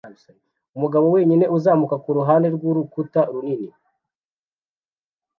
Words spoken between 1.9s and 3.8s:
kuruhande rwurukuta runini